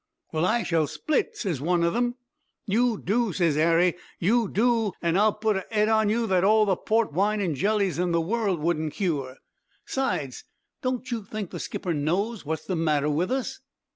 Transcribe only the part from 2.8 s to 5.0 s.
do!' ses Harry, 'you do,